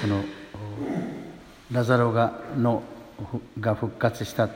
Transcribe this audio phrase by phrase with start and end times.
[0.00, 0.24] この
[1.70, 2.82] ラザロがの
[3.60, 4.48] が復活した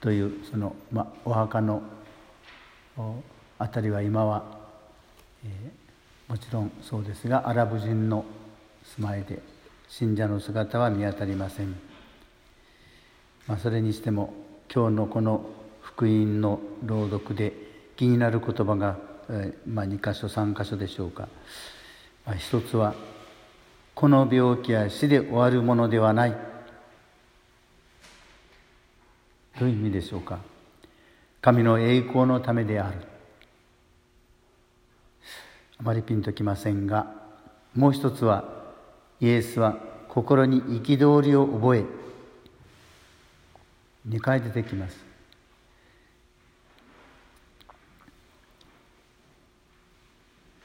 [0.00, 0.10] と。
[0.10, 1.80] いうその、ま、お墓の
[3.58, 4.44] あたりは今は、
[5.46, 8.26] えー、もちろんそうですがアラブ人の
[8.96, 9.40] 住まいで
[9.88, 11.74] 信者の姿は見当たりません、
[13.46, 14.34] まあ、それにしても
[14.70, 15.46] 今日のこの
[15.80, 17.54] 福音の朗読で
[17.96, 18.98] 気になる言葉が、
[19.30, 21.28] えー、まあ、2箇所3箇所でしょうか、
[22.26, 22.94] まあ、一つは
[23.94, 26.36] 「この病気は死で終わるものではない」
[29.58, 30.40] どういう意味でしょうか？
[31.40, 32.98] 神の栄光のためである。
[35.78, 37.06] あまりピンときませんが
[37.74, 38.44] もう一つは
[39.20, 41.84] イエスは心に憤りを覚え
[44.08, 44.96] 2回出てきます。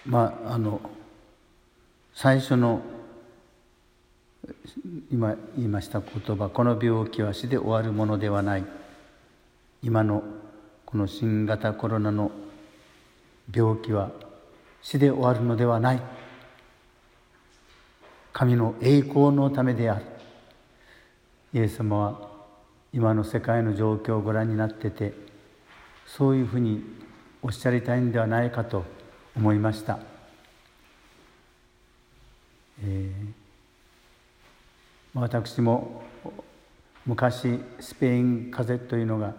[0.06, 0.82] まああの
[2.14, 2.82] 最初の
[5.12, 8.66] 今言いました言葉この病気は死で終わるものではない。
[9.82, 10.24] 今の
[10.86, 12.32] この新型コロナの
[13.54, 14.12] 病気は
[14.82, 16.02] 死で終わるのではない。
[18.34, 20.06] 神の栄光のためである。
[21.54, 22.30] イエス様は
[22.94, 25.14] 今の世界の状況をご覧になってて
[26.06, 26.84] そういうふうに
[27.42, 28.84] おっしゃりたいんではないかと
[29.36, 30.00] 思いました、
[32.84, 33.39] えー、
[35.20, 36.02] 私も
[37.06, 39.34] 昔スペイン風邪というのが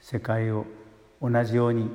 [0.00, 0.64] 世界を
[1.20, 1.90] 同じように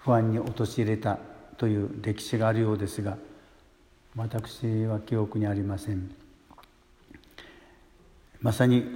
[0.00, 1.18] 不安に陥れた
[1.56, 3.16] という歴史があるようですが
[4.16, 6.14] 私は記憶にありません。
[8.42, 8.94] まさに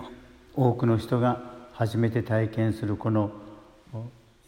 [0.55, 1.41] 多くの人が
[1.72, 3.30] 初めて体験するこの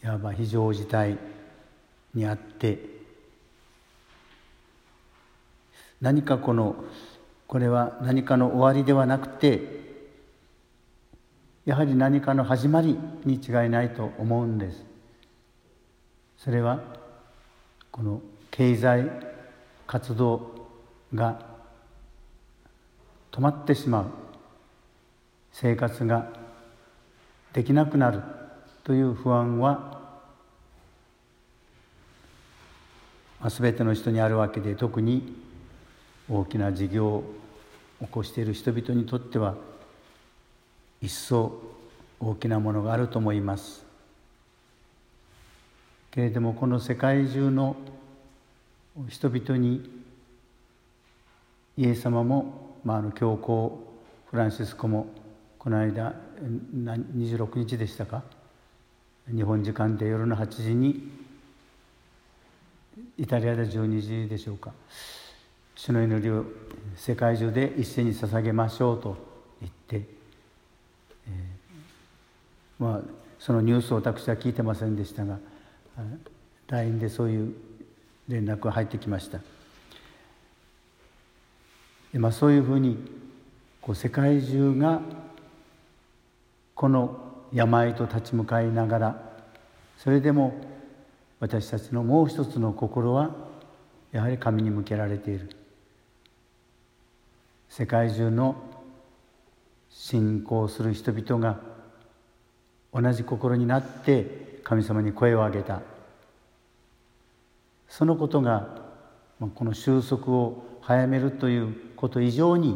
[0.03, 1.17] いわば非常事態
[2.13, 2.79] にあって
[6.01, 6.75] 何かこの
[7.49, 9.79] これは何かの終わりではなくて
[11.65, 12.95] やはり何かの始まり
[13.25, 14.85] に違いないと思うんです。
[16.37, 16.79] それは
[17.89, 18.21] この
[18.51, 19.09] 経済
[19.87, 20.67] 活動
[21.15, 21.43] が
[23.31, 24.05] 止まってしまう。
[25.51, 26.29] 生活が
[27.53, 28.21] できなくなる
[28.83, 30.19] という不安は、
[33.41, 35.48] まあ、全ての人にあるわけで特に
[36.29, 37.23] 大きな事業を
[38.01, 39.55] 起こしている人々にとっては
[41.01, 41.59] 一層
[42.19, 43.85] 大きなものがあると思います。
[46.11, 47.75] けれどもこの世界中の
[49.07, 50.01] 人々に
[51.77, 53.87] イエス様も、まあ、あの教皇
[54.29, 55.07] フランシスコも
[55.57, 56.15] この間
[57.15, 58.23] 26日でしたか？
[59.33, 61.09] 日本時間で夜の8時に
[63.17, 64.73] イタリアで12時でしょうか。
[65.79, 66.43] 主の祈りを
[66.97, 69.15] 世界中で一斉に捧げましょうと
[69.61, 70.09] 言って
[71.25, 73.01] えー、まあ、
[73.39, 75.39] そのニュースを私は聞いてませんでしたが
[76.67, 77.55] LINE でそういう
[78.27, 79.39] 連絡が入ってきました、
[82.15, 82.97] まあ、そういうふうに
[83.81, 84.99] こう世界中が
[86.75, 87.21] この
[87.53, 89.33] 病と立ち向かいながら
[89.97, 90.59] それでも
[91.39, 93.33] 私たちのもう一つの心は
[94.11, 95.49] やはり神に向けられている。
[97.69, 98.55] 世界中の
[99.89, 101.59] 信仰する人々が
[102.93, 105.81] 同じ心になって神様に声を上げた。
[107.87, 108.75] そのことが
[109.55, 112.75] この収束を早めるということ以上に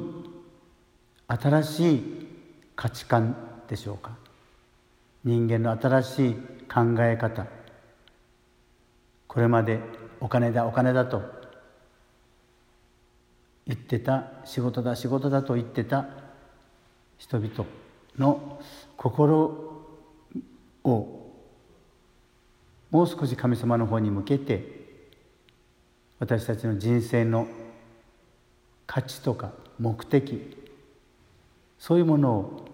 [1.27, 2.27] 新しい
[2.75, 3.35] 価値観
[3.67, 4.11] でしょうか。
[5.23, 6.33] 人間の新しい
[6.71, 7.47] 考え方。
[9.27, 9.79] これまで
[10.19, 11.42] お金だお金だと
[13.67, 16.07] 言ってた仕事だ仕事だと言ってた
[17.17, 17.65] 人々
[18.17, 18.59] の
[18.97, 19.37] 心
[20.83, 21.31] を
[22.91, 24.83] もう少し神様の方に向けて
[26.19, 27.47] 私たちの人生の
[28.85, 30.57] 価値とか目的
[31.79, 32.65] そういうものを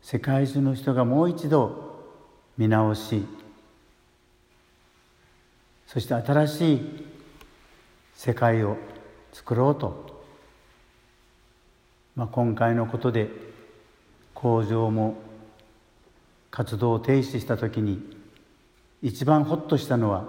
[0.00, 2.04] 世界中の人がもう一度
[2.56, 3.24] 見直し
[5.86, 7.06] そして新しい
[8.14, 8.76] 世界を
[9.32, 10.15] 作ろうと、
[12.16, 13.28] まあ、今回のことで
[14.34, 15.18] 工場も
[16.50, 18.16] 活動を停止した時に
[19.02, 20.24] 一番ホッとしたのは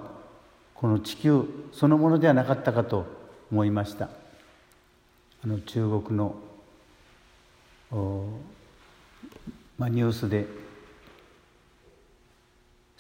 [0.76, 3.08] この地球そのものではなかったかと
[3.52, 4.10] 思いました。
[5.44, 6.36] あの中国の
[9.78, 10.46] まあ、ニュースで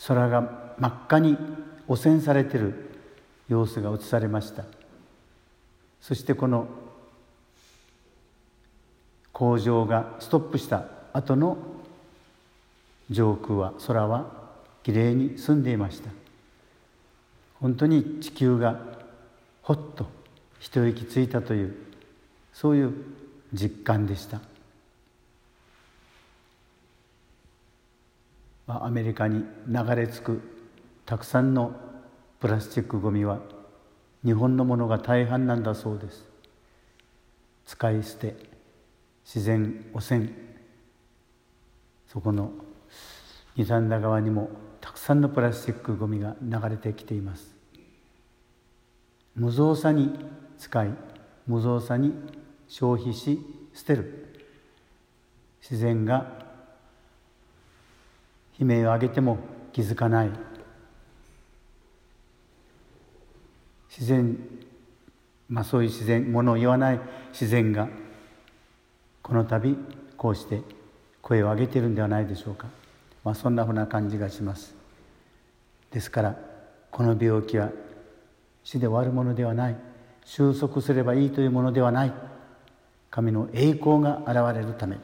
[0.08, 1.38] 空が真っ赤に
[1.88, 2.92] 汚染されてる
[3.50, 4.64] 様子が映されました。
[6.00, 6.68] そしてこの
[9.38, 11.60] 工場がストップした後の
[13.12, 14.26] 上空は空は
[14.82, 16.10] きれいに澄んでいました。
[17.60, 18.80] 本当に地球が
[19.62, 20.08] ほっと
[20.60, 21.76] 一息ついたという
[22.52, 22.94] そういう
[23.54, 24.42] 実感でした。
[28.66, 30.42] アメリカに流れ着く
[31.06, 31.74] たくさんの
[32.40, 33.38] プラスチックごみは
[34.26, 36.26] 日本のものが大半なんだそうです。
[37.68, 38.57] 使い捨て
[39.28, 40.30] 自然汚染。
[42.08, 42.54] そこの
[43.58, 47.54] 二三田川にもたくさんのプラスチックごみが流れてきています。
[49.36, 50.18] 無造作に
[50.58, 50.94] 使い
[51.46, 52.14] 無造作に
[52.70, 53.38] 消費し
[53.74, 54.46] 捨てる。
[55.62, 56.46] 自然が
[58.58, 59.40] 悲鳴を上げても
[59.74, 60.32] 気づかない。
[63.90, 64.38] 自然
[65.50, 67.00] まあそういう自然ものを言わない
[67.34, 67.90] 自然が
[69.28, 69.76] この度
[70.16, 70.62] こうして
[71.22, 72.68] 声を上げているんではないでしょうか、
[73.26, 74.74] まあ、そんなふうな感じがします。
[75.92, 76.38] ですから
[76.92, 77.70] この病気は
[78.64, 79.76] 死で終わるものではない。
[80.24, 82.14] 収束すればいいというものではない。
[83.10, 84.98] 神の栄光が現れるため。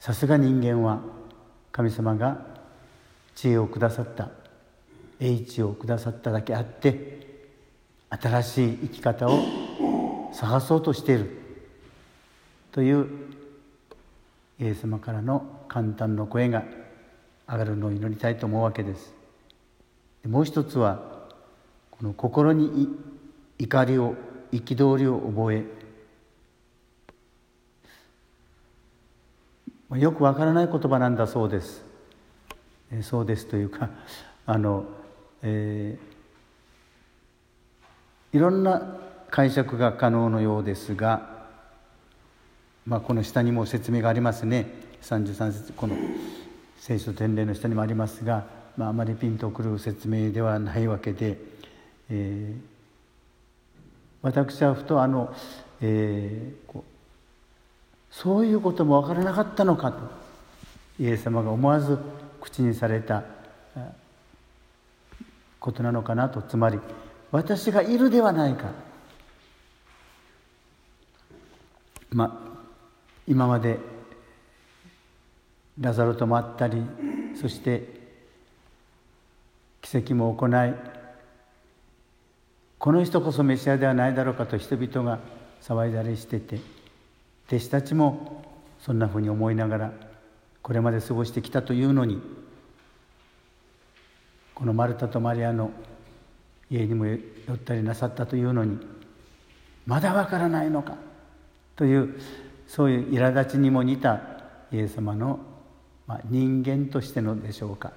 [0.00, 1.00] さすが人間は
[1.70, 2.46] 神様が
[3.36, 4.30] 知恵をくださった
[5.20, 7.46] 英知をくださっただけあって
[8.08, 11.49] 新しい生き方を探そうとしている。
[12.72, 13.08] という
[14.58, 16.64] イエス様からの簡単の声が
[17.48, 19.14] 上がるのを祈りたいと思うわけです。
[20.26, 21.28] もう一つは
[21.90, 22.88] この心に
[23.58, 24.14] 怒りを
[24.52, 25.64] 憤りを覚え
[29.98, 31.84] よくわからない言葉なんだそうです。
[32.92, 33.90] えそうですというか
[34.46, 34.84] あの、
[35.42, 38.98] えー、いろんな
[39.30, 41.29] 解釈が可能のようですが、
[42.86, 44.66] まあ、この下にも説明がありますね。
[45.02, 45.96] 33節この
[46.78, 48.46] 聖書典礼の下にもありますが、
[48.76, 51.38] まあ、あまりピンとくる説明ではないわけで、
[52.10, 52.60] えー、
[54.22, 55.34] 私はふとあの、
[55.80, 59.98] えー、こうそういうことも分からなかったのかと
[60.98, 61.98] イエス様が思わず
[62.40, 63.24] 口にされた
[65.58, 66.42] ことなのかなと。
[66.42, 66.78] つまり
[67.30, 68.72] 私がいるではないか。
[72.10, 72.49] まあ
[73.30, 73.78] 今まで
[75.78, 76.82] ラザロとも会ったり
[77.40, 77.86] そして
[79.80, 80.74] 奇跡も行い
[82.80, 85.20] この人こそメシアではないだろうかと人々が
[85.62, 86.58] 騒いだりしてて
[87.46, 88.44] 弟子たちも
[88.80, 89.92] そんなふうに思いながら
[90.60, 92.20] これまで過ごしてきたというのに
[94.56, 95.70] このマルタとマリアの
[96.68, 97.16] 家にも寄
[97.54, 98.76] ったりなさったというのに
[99.86, 100.96] まだわからないのか
[101.76, 102.18] という
[102.70, 104.20] そういう苛立ちにも似た
[104.70, 105.40] イエス様の、
[106.06, 107.92] まあ、人間としてのでしょうか。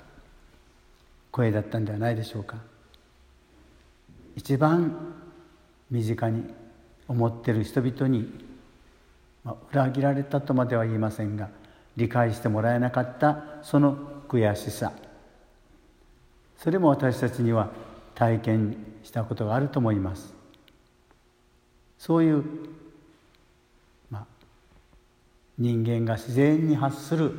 [1.31, 2.57] 声だったんではないでしょうか。
[4.35, 5.13] 一番
[5.91, 6.43] 身近に
[7.07, 8.53] 思ってる人々に
[9.43, 11.49] まあ、裏切られたとまでは言いませんが
[11.95, 13.97] 理解してもらえなかったその
[14.27, 14.91] 悔しさ。
[16.57, 17.69] それも私たちには
[18.15, 20.33] 体験したことがあると思います。
[21.99, 22.43] そういう、
[25.57, 27.31] 人間が自然に発する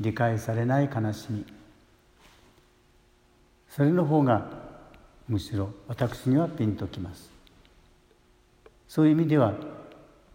[0.00, 1.44] 理解されない悲しみ。
[3.70, 4.50] それの方が
[5.28, 7.30] むしろ私にはピンときます。
[8.88, 9.52] そういう意味では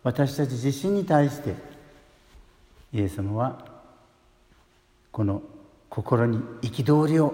[0.04, 1.56] 私たち自身に対して
[2.94, 3.66] イエス様は
[5.12, 5.42] この
[5.90, 7.34] 心に憤りを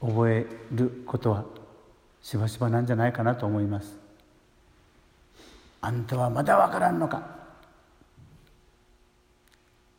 [0.00, 1.44] 覚えることは
[2.22, 3.96] しばしばなんじゃないかなと思います
[5.80, 7.37] あんたはまだわからんのか？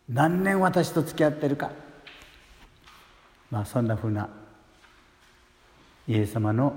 [0.09, 1.71] 何年私と付き合ってるか。
[3.51, 4.27] まあそんなふうな
[6.07, 6.73] イエス様の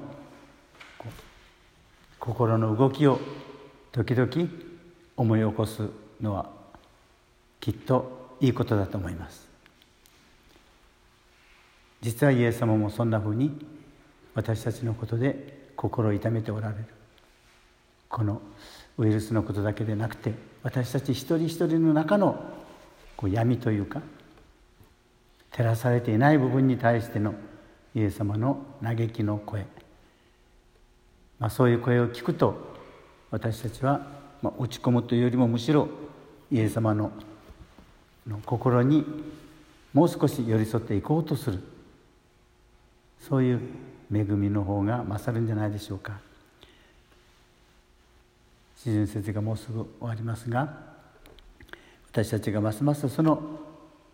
[2.18, 3.18] 心の動きを
[3.90, 4.30] 時々
[5.16, 5.88] 思い起こす
[6.20, 6.50] のは
[7.60, 9.48] きっといいことだと思います。
[12.02, 13.64] 実はイエス様もそんなふうに
[14.34, 16.84] 私たちのことで心を痛めておられる。
[18.08, 18.42] この
[18.98, 22.61] ウイルスのことだけでなくて私たち一人一人の中の
[23.22, 24.02] こう闇というか
[25.52, 27.34] 照らされていない部分に対しての
[27.94, 29.64] イエス様の嘆きの声、
[31.38, 32.54] まあ、そういう声を聞くと
[33.30, 35.88] 私たちはまあ、落ち込むというよりもむしろ
[36.50, 37.12] イエス様の
[38.26, 39.04] の心に
[39.94, 41.60] もう少し寄り添っていこうとする。
[43.20, 43.60] そういう
[44.12, 46.18] 恵みの方が勝るんじゃないでしょうか。
[48.76, 50.91] 四旬節がもうすぐ終わりますが
[52.12, 53.40] 私たちがますますその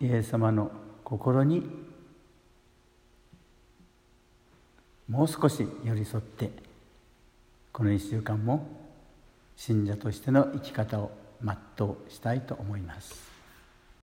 [0.00, 0.71] イエス様の
[1.02, 1.69] 心に
[5.09, 6.52] もう少し寄り添って
[7.73, 8.69] この1週間も
[9.57, 11.11] 信者としての生き方を
[11.43, 13.27] 全うしたいと思います。